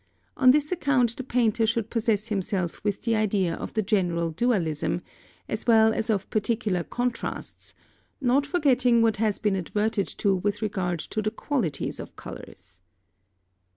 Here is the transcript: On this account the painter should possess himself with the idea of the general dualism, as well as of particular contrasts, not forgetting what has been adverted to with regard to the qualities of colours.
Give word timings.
On 0.35 0.49
this 0.49 0.71
account 0.71 1.15
the 1.15 1.23
painter 1.23 1.67
should 1.67 1.91
possess 1.91 2.29
himself 2.29 2.83
with 2.83 3.03
the 3.03 3.15
idea 3.15 3.53
of 3.53 3.73
the 3.75 3.83
general 3.83 4.31
dualism, 4.31 5.01
as 5.47 5.67
well 5.67 5.93
as 5.93 6.09
of 6.09 6.27
particular 6.31 6.83
contrasts, 6.83 7.75
not 8.19 8.47
forgetting 8.47 9.03
what 9.03 9.17
has 9.17 9.37
been 9.37 9.55
adverted 9.55 10.07
to 10.07 10.33
with 10.37 10.63
regard 10.63 10.97
to 11.01 11.21
the 11.21 11.29
qualities 11.29 11.99
of 11.99 12.15
colours. 12.15 12.81